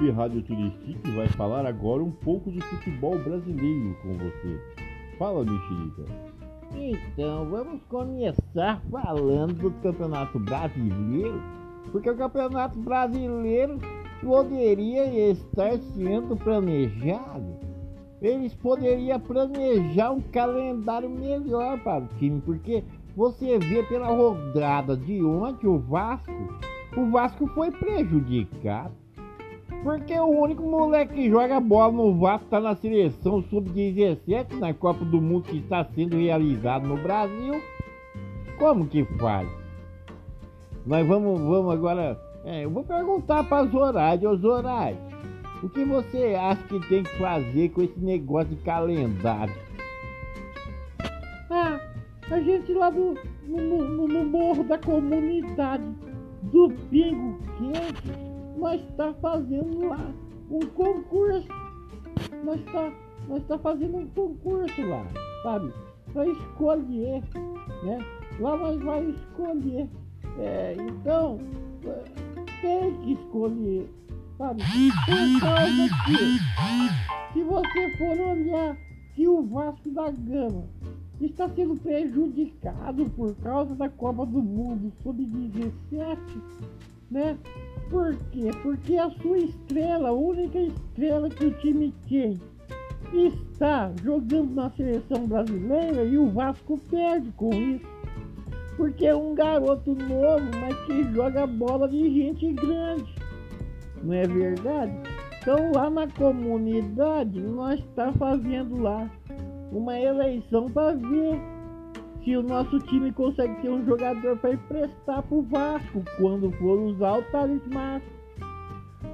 Web 0.00 0.12
Rádio 0.12 0.42
Turistique 0.42 1.10
vai 1.10 1.28
falar 1.28 1.66
agora 1.66 2.02
um 2.02 2.10
pouco 2.10 2.50
de 2.50 2.58
futebol 2.62 3.18
brasileiro 3.18 3.94
com 4.00 4.14
você. 4.14 4.58
Fala, 5.18 5.44
Mexerica. 5.44 6.04
Então, 6.74 7.44
vamos 7.50 7.82
começar 7.82 8.80
falando 8.90 9.52
do 9.52 9.70
Campeonato 9.82 10.38
Brasileiro, 10.38 11.42
porque 11.92 12.08
o 12.08 12.16
Campeonato 12.16 12.78
Brasileiro 12.78 13.78
poderia 14.22 15.30
estar 15.30 15.76
sendo 15.94 16.34
planejado. 16.34 17.58
Eles 18.22 18.54
poderiam 18.54 19.20
planejar 19.20 20.12
um 20.12 20.20
calendário 20.22 21.10
melhor 21.10 21.78
para 21.80 22.04
o 22.04 22.08
time, 22.16 22.40
porque 22.40 22.82
você 23.14 23.58
vê 23.58 23.82
pela 23.82 24.08
rodada 24.08 24.96
de 24.96 25.22
ontem 25.22 25.66
o 25.66 25.78
Vasco, 25.78 26.32
o 26.96 27.10
Vasco 27.10 27.46
foi 27.48 27.70
prejudicado. 27.70 28.94
Porque 29.82 30.18
o 30.18 30.26
único 30.26 30.62
moleque 30.62 31.14
que 31.14 31.30
joga 31.30 31.58
bola 31.58 31.92
no 31.92 32.18
Vasco 32.18 32.44
está 32.44 32.60
na 32.60 32.74
seleção 32.76 33.42
sub-17 33.42 34.58
na 34.58 34.74
Copa 34.74 35.04
do 35.04 35.20
Mundo 35.22 35.44
que 35.44 35.58
está 35.58 35.84
sendo 35.84 36.18
realizado 36.18 36.86
no 36.86 36.96
Brasil. 36.98 37.62
Como 38.58 38.86
que 38.86 39.04
faz? 39.18 39.48
Nós 40.84 41.06
vamos, 41.06 41.40
vamos 41.40 41.72
agora. 41.72 42.20
É, 42.44 42.64
eu 42.64 42.70
vou 42.70 42.84
perguntar 42.84 43.44
para 43.44 43.66
Zoraide, 43.66 44.26
ô 44.26 44.36
Zoraide, 44.36 44.98
o 45.62 45.68
que 45.68 45.84
você 45.84 46.34
acha 46.34 46.62
que 46.64 46.80
tem 46.88 47.02
que 47.02 47.18
fazer 47.18 47.70
com 47.70 47.82
esse 47.82 47.98
negócio 48.00 48.54
de 48.54 48.62
calendário? 48.62 49.54
Ah, 51.50 51.80
a 52.30 52.40
gente 52.40 52.72
lá 52.72 52.90
do, 52.90 53.14
no, 53.46 53.88
no, 53.88 54.08
no 54.08 54.24
morro 54.24 54.64
da 54.64 54.78
comunidade 54.78 55.84
do 56.42 56.70
Pingo 56.90 57.38
Quente, 57.58 58.30
nós 58.56 58.80
está 58.90 59.12
fazendo 59.14 59.88
lá 59.88 60.12
um 60.50 60.60
concurso. 60.60 61.48
Nós 62.44 62.60
está 62.60 62.92
nós 63.28 63.44
tá 63.46 63.58
fazendo 63.58 63.98
um 63.98 64.06
concurso 64.08 64.82
lá, 64.86 65.06
sabe? 65.42 65.72
Para 66.12 66.26
escolher, 66.26 67.22
né? 67.84 67.98
Lá 68.40 68.56
nós 68.56 68.82
vai 68.82 69.04
escolher. 69.04 69.88
É, 70.38 70.76
então, 70.78 71.38
é, 71.84 72.04
tem 72.60 72.94
que 73.00 73.12
escolher, 73.12 73.88
sabe? 74.36 74.62
Por 74.64 75.40
causa 75.40 75.88
que, 76.06 77.32
se 77.32 77.42
você 77.42 77.96
for 77.98 78.20
olhar 78.20 78.76
que 79.14 79.28
o 79.28 79.42
Vasco 79.42 79.90
da 79.90 80.10
Gama 80.10 80.64
está 81.20 81.48
sendo 81.50 81.76
prejudicado 81.76 83.08
por 83.10 83.34
causa 83.36 83.74
da 83.74 83.88
Copa 83.88 84.24
do 84.24 84.42
Mundo 84.42 84.92
Sub-17, 85.02 86.18
né? 87.10 87.36
Por 87.90 88.14
quê? 88.30 88.50
Porque 88.62 88.96
a 88.96 89.10
sua 89.10 89.38
estrela, 89.38 90.10
a 90.10 90.12
única 90.12 90.58
estrela 90.58 91.28
que 91.28 91.46
o 91.46 91.52
time 91.54 91.92
tem, 92.08 92.40
está 93.12 93.92
jogando 94.02 94.54
na 94.54 94.70
seleção 94.70 95.26
brasileira 95.26 96.04
e 96.04 96.16
o 96.16 96.30
Vasco 96.30 96.78
perde 96.88 97.30
com 97.32 97.52
isso. 97.52 97.86
Porque 98.76 99.06
é 99.06 99.14
um 99.14 99.34
garoto 99.34 99.94
novo, 99.94 100.44
mas 100.60 100.78
que 100.86 101.12
joga 101.12 101.46
bola 101.46 101.88
de 101.88 102.08
gente 102.14 102.52
grande. 102.52 103.12
Não 104.02 104.14
é 104.14 104.22
verdade? 104.22 104.92
Então 105.40 105.72
lá 105.74 105.90
na 105.90 106.06
comunidade 106.06 107.40
nós 107.40 107.80
está 107.80 108.12
fazendo 108.12 108.80
lá 108.80 109.10
uma 109.72 109.98
eleição 109.98 110.66
para 110.66 110.94
ver 110.94 111.40
se 112.24 112.36
o 112.36 112.42
nosso 112.42 112.78
time 112.80 113.12
consegue 113.12 113.60
ter 113.62 113.70
um 113.70 113.84
jogador 113.84 114.36
para 114.38 114.52
emprestar 114.52 115.22
para 115.22 115.36
o 115.36 115.42
Vasco 115.42 116.04
quando 116.18 116.50
for 116.52 116.78
usar 116.78 117.18
o 117.18 117.22
Thales 117.30 117.62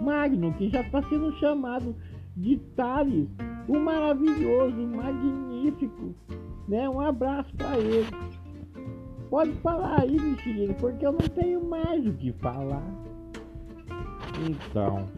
Magno, 0.00 0.52
que 0.54 0.68
já 0.68 0.80
está 0.80 1.02
sendo 1.04 1.32
chamado 1.38 1.94
de 2.36 2.56
Thales, 2.76 3.28
o 3.68 3.78
maravilhoso, 3.78 4.76
o 4.76 4.96
magnífico. 4.96 6.14
Né? 6.68 6.88
Um 6.88 7.00
abraço 7.00 7.54
para 7.56 7.78
ele. 7.78 8.06
Pode 9.30 9.52
falar 9.54 10.00
aí, 10.02 10.20
Mexerica, 10.20 10.74
porque 10.74 11.06
eu 11.06 11.12
não 11.12 11.18
tenho 11.18 11.64
mais 11.64 12.06
o 12.06 12.12
que 12.12 12.32
falar. 12.34 12.84
Então, 14.48 15.08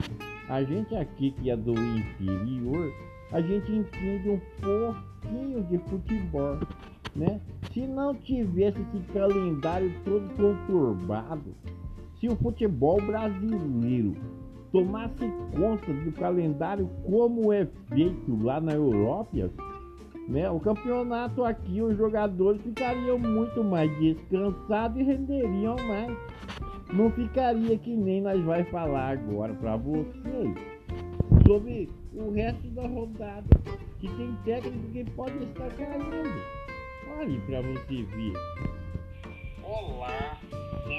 a 0.48 0.62
gente 0.62 0.94
aqui 0.94 1.32
que 1.32 1.50
é 1.50 1.56
do 1.56 1.72
interior, 1.72 2.92
a 3.32 3.40
gente 3.40 3.70
entende 3.72 4.30
um 4.30 4.40
pouquinho 4.60 5.62
de 5.64 5.78
futebol, 5.90 6.58
né? 7.14 7.40
Se 7.78 7.86
não 7.86 8.12
tivesse 8.12 8.80
esse 8.80 8.98
calendário 9.12 9.94
todo 10.04 10.28
conturbado, 10.34 11.54
se 12.18 12.26
o 12.26 12.34
futebol 12.34 13.00
brasileiro 13.00 14.16
tomasse 14.72 15.30
conta 15.56 15.92
do 15.92 16.10
calendário 16.10 16.90
como 17.04 17.52
é 17.52 17.68
feito 17.88 18.36
lá 18.42 18.60
na 18.60 18.72
Europa, 18.72 19.48
né? 20.26 20.50
O 20.50 20.58
campeonato 20.58 21.44
aqui, 21.44 21.80
os 21.80 21.96
jogadores 21.96 22.60
ficariam 22.62 23.16
muito 23.16 23.62
mais 23.62 23.88
descansados 24.00 24.98
e 24.98 25.04
renderiam 25.04 25.76
mais. 25.86 26.18
Não 26.92 27.12
ficaria 27.12 27.78
que 27.78 27.94
nem 27.94 28.22
nós 28.22 28.42
vai 28.42 28.64
falar 28.64 29.10
agora 29.10 29.54
para 29.54 29.76
vocês 29.76 30.52
sobre 31.46 31.88
o 32.12 32.32
resto 32.32 32.66
da 32.70 32.88
rodada, 32.88 33.46
que 34.00 34.08
tem 34.08 34.36
técnico 34.44 34.90
que 34.90 35.04
pode 35.12 35.38
estar 35.44 35.68
caindo. 35.76 36.57
Olhe 37.16 37.40
para 37.40 37.62
você 37.62 38.02
ver. 38.02 38.32
Olá, 39.62 40.38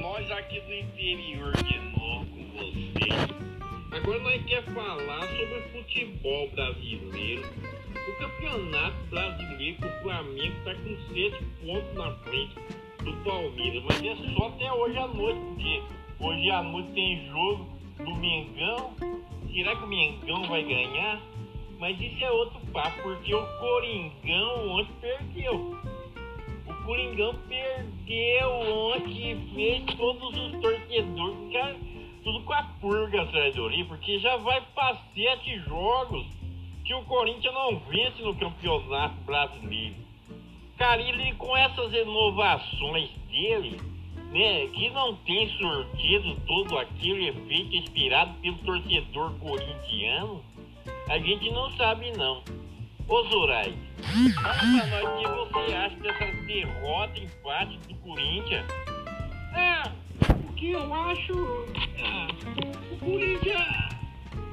nós 0.01 0.31
aqui 0.31 0.59
do 0.61 0.73
interior 0.73 1.53
de 1.63 1.79
novo 1.79 2.25
com 2.25 2.43
vocês. 2.57 3.29
Agora 3.91 4.19
nós 4.19 4.45
quer 4.45 4.63
falar 4.63 5.21
sobre 5.21 5.59
o 5.59 5.69
futebol 5.71 6.49
brasileiro. 6.49 7.43
O 7.93 8.19
campeonato 8.19 8.97
brasileiro 9.09 9.77
o 9.85 10.01
Flamengo 10.01 10.55
está 10.57 10.75
com 10.75 11.13
7 11.13 11.45
pontos 11.61 11.93
na 11.95 12.11
frente 12.23 12.55
do 13.03 13.13
Palmeiras, 13.23 13.83
mas 13.83 14.03
é 14.03 14.33
só 14.33 14.47
até 14.47 14.73
hoje 14.73 14.97
à 14.97 15.07
noite, 15.07 15.39
porque 15.39 15.81
hoje 16.19 16.51
à 16.51 16.63
noite 16.63 16.91
tem 16.93 17.27
jogo 17.27 17.69
do 17.97 18.15
Mengão. 18.15 18.93
Será 19.53 19.75
que 19.75 19.83
o 19.83 19.87
Mengão 19.87 20.43
vai 20.43 20.63
ganhar? 20.63 21.21
Mas 21.79 21.99
isso 21.99 22.23
é 22.23 22.31
outro 22.31 22.59
papo, 22.73 23.01
porque 23.03 23.33
o 23.33 23.59
Coringão 23.59 24.69
ontem 24.69 24.93
perdeu. 24.99 25.77
Coringão 26.89 27.35
perdeu 27.47 28.50
ontem 28.50 29.31
e 29.31 29.53
fez 29.53 29.95
todos 29.95 30.35
os 30.35 30.59
torcedores 30.59 31.77
tudo 32.23 32.41
com 32.41 32.53
a 32.53 32.63
purga 32.81 33.22
atrás 33.22 33.53
do 33.53 33.61
orelha, 33.61 33.85
porque 33.85 34.17
já 34.17 34.38
vai 34.38 34.59
para 34.73 34.97
sete 35.13 35.59
jogos 35.67 36.25
que 36.83 36.91
o 36.95 37.03
Corinthians 37.03 37.53
não 37.53 37.77
vence 37.81 38.23
no 38.23 38.33
campeonato 38.33 39.22
brasileiro. 39.22 39.97
Carilli, 40.79 41.35
com 41.35 41.55
essas 41.55 41.94
inovações 41.94 43.11
dele, 43.29 43.79
né, 44.31 44.66
que 44.73 44.89
não 44.89 45.16
tem 45.17 45.47
surtido 45.59 46.41
todo 46.47 46.75
aquele 46.75 47.27
efeito 47.27 47.75
inspirado 47.75 48.33
pelo 48.41 48.57
torcedor 48.57 49.38
corintiano, 49.38 50.44
a 51.07 51.19
gente 51.19 51.51
não 51.51 51.69
sabe 51.77 52.11
não. 52.17 52.41
Ô 53.09 53.23
Zorai, 53.23 53.73
fala 54.35 54.53
pra 54.53 55.01
nós 55.01 55.03
o 55.03 55.17
que 55.17 55.27
você 55.27 55.73
acha 55.73 55.95
dessa 55.95 56.45
derrota, 56.45 57.19
empate 57.19 57.79
do 57.87 57.95
Corinthians. 57.95 58.65
É, 59.55 59.81
o 60.47 60.53
que 60.53 60.69
eu 60.69 60.93
acho. 60.93 61.33
Ah, 62.05 62.27
o 62.91 62.97
Corinthians. 62.99 63.89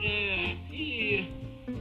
É, 0.03 0.57
e 0.73 1.29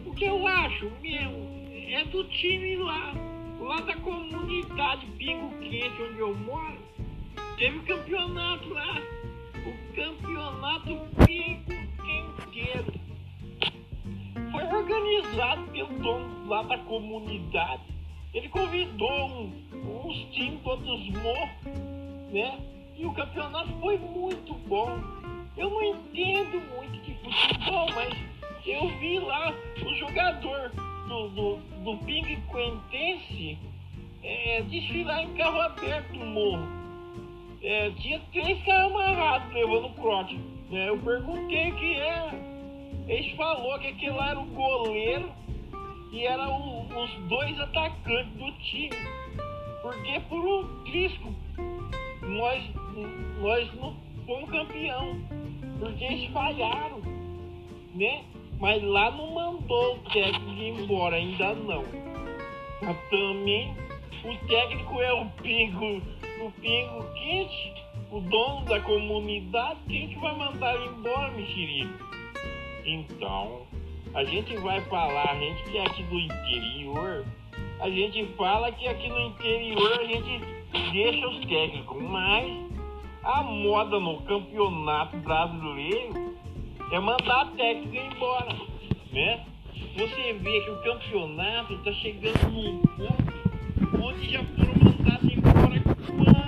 o 0.06 0.14
que 0.14 0.26
eu 0.26 0.46
acho, 0.46 0.92
meu, 1.02 1.48
é 1.92 2.04
do 2.12 2.26
time 2.26 2.76
lá, 2.76 3.14
lá 3.62 3.80
da 3.80 3.96
comunidade 3.96 5.06
Pingo 5.18 5.58
Quente, 5.60 6.02
onde 6.02 6.20
eu 6.20 6.36
moro. 6.36 6.78
Teve 7.58 7.80
campeonato 7.80 8.68
lá. 8.74 9.02
Lá 16.56 16.64
da 16.64 16.78
comunidade. 16.80 17.84
Ele 18.34 18.48
convidou 18.50 19.28
um, 19.28 19.52
uns 20.06 20.34
times 20.34 20.62
todos 20.64 21.10
mortos, 21.10 21.74
né? 22.32 22.60
E 22.98 23.06
o 23.06 23.14
campeonato 23.14 23.70
foi 23.82 23.98
muito 23.98 24.54
bom. 24.68 25.02
Eu 25.58 25.70
não 25.70 25.84
entendo 25.84 26.62
muito 26.76 26.98
de 27.04 27.14
futebol, 27.16 27.88
mas 27.94 28.14
eu 28.66 28.88
vi 29.00 29.20
lá 29.20 29.54
o 29.86 29.94
jogador 29.96 30.72
do, 31.08 31.30
do, 31.30 31.56
do 31.84 31.98
Ping 32.06 32.42
Quentense 32.52 33.58
é, 34.24 34.62
desfilar 34.64 35.24
em 35.24 35.34
carro 35.36 35.60
aberto 35.62 36.14
no 36.14 36.26
morro. 36.26 36.68
É, 37.62 37.90
tinha 37.92 38.22
três 38.32 38.64
caras 38.64 38.92
amarrados 38.92 39.54
levando 39.54 39.94
crote. 39.96 40.40
É, 40.72 40.90
eu 40.90 40.98
perguntei 41.00 41.72
o 41.72 41.76
que 41.76 41.96
era. 41.96 42.34
Eles 43.08 43.36
falou 43.36 43.78
que 43.80 43.88
aquele 43.88 44.12
lá 44.12 44.32
era 44.32 44.40
o 44.40 44.46
goleiro 44.46 45.46
e 46.16 46.26
eram 46.26 46.88
os 46.88 47.14
dois 47.28 47.60
atacantes 47.60 48.34
do 48.38 48.52
time. 48.64 48.96
Porque 49.82 50.20
por 50.30 50.40
um 50.40 50.84
trisco 50.86 51.34
nós, 52.22 52.64
nós 53.42 53.74
não 53.76 53.94
fomos 54.26 54.50
campeão. 54.50 55.20
Porque 55.78 56.04
eles 56.06 56.32
falharam. 56.32 57.02
né? 57.94 58.24
Mas 58.60 58.82
lá 58.82 59.12
não 59.12 59.34
mandou 59.34 59.96
o 59.96 60.00
técnico 60.10 60.82
embora, 60.82 61.18
ainda 61.18 61.54
não. 61.54 61.84
Mas 62.82 62.98
também 63.10 63.76
o 64.24 64.48
técnico 64.48 65.02
é 65.02 65.14
o 65.14 65.26
pingo, 65.42 66.02
o 66.42 66.52
pingo 66.62 67.14
quente, 67.16 67.74
o 68.10 68.22
dono 68.22 68.64
da 68.66 68.80
comunidade, 68.80 69.80
quem 69.90 70.08
que 70.08 70.20
vai 70.20 70.34
mandar 70.38 70.76
ele 70.76 70.86
embora, 70.86 71.32
mexerico? 71.32 72.06
Então, 72.86 73.68
a 74.16 74.24
gente 74.24 74.56
vai 74.58 74.80
falar, 74.82 75.32
a 75.32 75.36
gente 75.36 75.64
que 75.64 75.78
é 75.78 75.86
aqui 75.86 76.02
do 76.04 76.18
interior, 76.18 77.26
a 77.82 77.90
gente 77.90 78.26
fala 78.38 78.72
que 78.72 78.88
aqui 78.88 79.10
no 79.10 79.20
interior 79.20 80.00
a 80.00 80.04
gente 80.06 80.42
deixa 80.94 81.28
os 81.28 81.46
técnicos, 81.46 82.02
mas 82.02 82.66
a 83.24 83.44
moda 83.44 84.00
no 84.00 84.22
campeonato 84.22 85.18
brasileiro 85.18 86.34
é 86.92 87.00
mandar 87.00 87.52
técnico 87.58 88.16
embora, 88.16 88.56
né? 89.12 89.46
Você 89.98 90.34
vê 90.34 90.62
que 90.62 90.70
o 90.72 90.82
campeonato 90.82 91.74
está 91.74 91.92
chegando 91.92 92.52
num 92.52 92.82
ponto 92.82 94.06
onde 94.06 94.32
já 94.32 94.44
foram 94.44 94.74
mandados 94.82 95.30
embora 95.30 96.45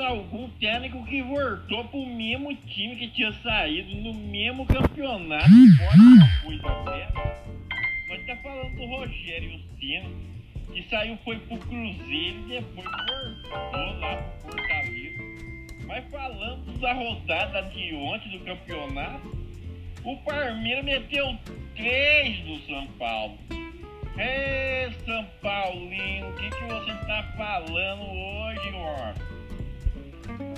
Algum 0.00 0.48
técnico 0.60 1.04
que 1.06 1.22
voltou 1.22 1.84
pro 1.84 2.06
mesmo 2.06 2.54
time 2.54 2.96
que 2.96 3.08
tinha 3.08 3.32
saído 3.42 3.94
no 3.96 4.12
mesmo 4.14 4.66
campeonato, 4.66 5.44
pode 5.48 6.58
coisa. 6.58 7.12
Nós 8.08 8.26
tá 8.26 8.36
falando 8.42 8.74
do 8.76 8.86
Rogério 8.86 9.60
Senna, 9.78 10.08
que 10.72 10.82
saiu, 10.90 11.16
foi 11.24 11.38
pro 11.40 11.58
Cruzeiro 11.58 12.38
e 12.38 12.48
depois 12.48 12.86
voltou 13.48 14.00
lá 14.00 14.16
pro 14.16 14.50
Fortaleza. 14.50 15.24
Mas 15.86 16.10
falando 16.10 16.80
da 16.80 16.92
rodada 16.92 17.62
de 17.62 17.94
ontem 17.94 18.30
do 18.30 18.44
campeonato, 18.44 19.38
o 20.04 20.16
Palmeiras 20.18 20.84
meteu 20.84 21.38
três 21.76 22.40
do 22.44 22.58
São 22.66 22.86
Paulo. 22.98 23.38
Ê, 24.18 24.92
São 25.04 25.24
Paulino, 25.40 26.28
o 26.28 26.34
que, 26.34 26.50
que 26.50 26.64
você 26.64 27.06
tá 27.06 27.34
falando 27.36 28.02
hoje, 28.02 28.72
ó? 28.74 29.33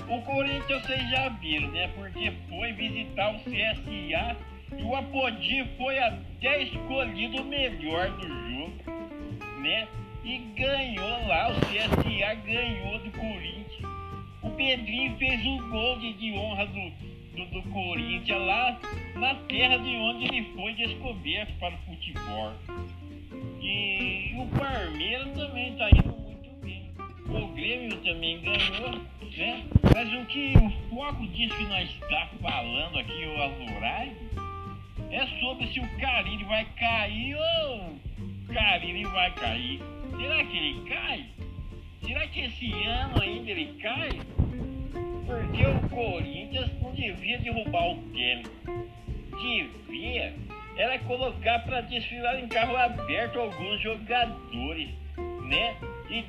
O 0.09 0.21
Corinthians 0.21 0.83
vocês 0.83 1.09
já 1.09 1.27
viram, 1.29 1.69
né? 1.69 1.89
Porque 1.89 2.31
foi 2.49 2.71
visitar 2.71 3.35
o 3.35 3.39
CSA 3.39 4.37
e 4.77 4.83
o 4.83 4.95
Apodi 4.95 5.65
foi 5.77 5.99
até 5.99 6.63
escolhido 6.63 7.41
o 7.41 7.45
melhor 7.45 8.09
do 8.11 8.27
jogo, 8.27 9.61
né? 9.61 9.87
E 10.23 10.37
ganhou 10.55 11.27
lá, 11.27 11.49
o 11.49 11.55
CSA 11.55 12.35
ganhou 12.45 12.99
do 12.99 13.11
Corinthians. 13.11 13.97
O 14.41 14.49
Pedrinho 14.51 15.17
fez 15.17 15.45
o 15.45 15.69
gol 15.69 15.97
de, 15.99 16.33
honra 16.33 16.65
do, 16.67 16.89
do, 17.35 17.45
do 17.51 17.69
Corinthians 17.69 18.41
lá 18.45 18.79
na 19.15 19.35
terra 19.35 19.77
de 19.77 19.95
onde 19.95 20.25
ele 20.25 20.53
foi 20.53 20.73
descoberto 20.73 21.53
para 21.59 21.75
o 21.75 21.77
futebol. 21.79 22.53
E 23.61 24.33
o 24.37 24.47
Palmeiras 24.57 25.29
também 25.35 25.73
está 25.73 25.89
indo. 25.89 26.16
O 27.29 27.47
Grêmio 27.53 27.95
também 27.97 28.39
ganhou, 28.41 28.91
né? 29.37 29.65
Mas 29.93 30.13
o 30.13 30.25
que 30.25 30.53
o 30.57 30.89
foco 30.89 31.27
disso 31.27 31.55
que 31.55 31.65
nós 31.65 31.89
está 31.89 32.29
falando 32.41 32.97
aqui, 32.99 33.25
o 33.25 33.41
Azurai, 33.41 34.15
é 35.11 35.27
sobre 35.39 35.67
se 35.67 35.79
o 35.79 35.99
Carille 35.99 36.43
vai 36.45 36.65
cair 36.77 37.35
ou 37.35 37.91
o 37.91 38.53
Carille 38.53 39.05
vai 39.05 39.31
cair. 39.31 39.81
Será 40.17 40.43
que 40.45 40.57
ele 40.57 40.89
cai? 40.89 41.25
Será 42.05 42.27
que 42.27 42.41
esse 42.41 42.71
ano 42.85 43.21
ainda 43.21 43.51
ele 43.51 43.77
cai? 43.81 44.09
Porque 45.25 45.65
o 45.65 45.89
Corinthians 45.89 46.71
não 46.81 46.93
devia 46.93 47.37
derrubar 47.39 47.91
o 47.91 47.97
técnico. 48.13 48.87
Devia 49.41 50.33
era 50.77 50.99
colocar 50.99 51.59
para 51.59 51.81
desfilar 51.81 52.39
em 52.39 52.47
carro 52.47 52.77
aberto 52.77 53.39
alguns 53.39 53.81
jogadores, 53.81 54.89
né? 55.43 55.75
E 56.09 56.23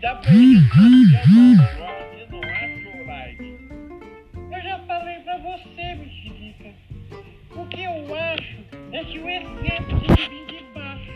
você 1.82 2.26
não 2.30 2.40
acha, 2.42 2.88
Olaide? 3.00 3.58
Eu 4.34 4.62
já 4.62 4.78
falei 4.80 5.20
pra 5.20 5.38
você, 5.38 5.94
mexerica. 5.94 6.74
O 7.54 7.64
que 7.66 7.82
eu 7.84 8.14
acho 8.14 8.56
é 8.92 9.04
que 9.04 9.18
o 9.20 9.30
exemplo 9.30 10.00
tem 10.00 10.16
que 10.16 10.28
vir 10.28 10.46
de 10.46 10.64
baixo. 10.74 11.12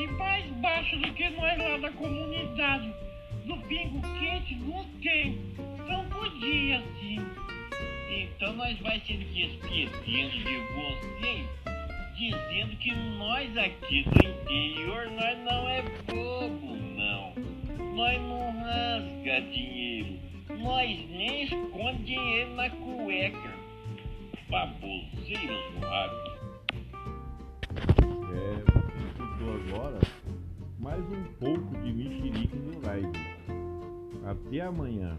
E 0.00 0.06
mais 0.12 0.46
baixo 0.62 0.96
do 0.96 1.12
que 1.12 1.28
nós 1.28 1.58
lá 1.58 1.76
da 1.76 1.90
comunidade. 1.90 2.94
No 3.44 3.58
pingo 3.62 4.00
quente 4.18 4.54
não 4.54 4.84
tem. 5.02 5.38
Não 5.86 6.08
podia 6.08 6.82
sim. 7.00 7.20
Então 8.10 8.54
nós 8.54 8.78
vai 8.78 8.98
se 9.00 9.12
despedindo 9.12 10.38
de 10.38 10.56
vocês, 10.74 11.46
dizendo 12.16 12.76
que 12.76 12.94
nós 13.18 13.54
aqui 13.58 14.04
do 14.04 14.26
interior, 14.26 15.10
nós 15.10 15.38
não 15.44 15.68
é 15.68 15.82
bobo. 16.06 16.93
Nós 17.94 18.20
não 18.22 18.50
rasga 18.58 19.40
dinheiro. 19.52 20.18
Nós 20.58 20.88
nem 21.10 21.44
esconde 21.44 22.04
dinheiro 22.04 22.54
na 22.56 22.68
cueca. 22.68 23.54
Baboseiros 24.50 25.74
rádio. 25.80 26.34
É, 28.34 28.72
você 28.72 29.06
escutou 29.06 29.54
agora 29.54 30.00
mais 30.80 31.04
um 31.04 31.24
pouco 31.38 31.82
de 31.82 31.92
mexerica 31.92 32.56
no 32.56 32.80
live. 32.84 33.12
Até 34.26 34.60
amanhã. 34.60 35.16